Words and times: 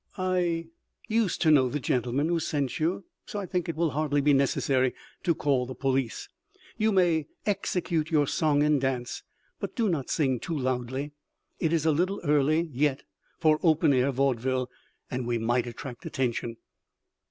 I—used 0.17 1.43
to 1.43 1.51
know 1.51 1.69
the 1.69 1.79
gentleman 1.79 2.27
who 2.27 2.39
sent 2.39 2.79
you, 2.79 3.05
so 3.27 3.37
I 3.37 3.45
think 3.45 3.69
it 3.69 3.75
will 3.75 3.91
hardly 3.91 4.19
be 4.19 4.33
necessary 4.33 4.95
to 5.21 5.35
call 5.35 5.67
the 5.67 5.75
police. 5.75 6.27
You 6.75 6.91
may 6.91 7.27
execute 7.45 8.09
your 8.09 8.25
song 8.25 8.63
and 8.63 8.81
dance, 8.81 9.21
but 9.59 9.75
do 9.75 9.89
not 9.89 10.09
sing 10.09 10.39
too 10.39 10.57
loudly. 10.57 11.11
It 11.59 11.71
is 11.71 11.85
a 11.85 11.91
little 11.91 12.19
early 12.23 12.67
yet 12.73 13.03
for 13.37 13.59
open 13.61 13.93
air 13.93 14.11
vaudeville, 14.11 14.71
and 15.11 15.27
we 15.27 15.37
might 15.37 15.67
attract 15.67 16.03
attention." 16.03 16.57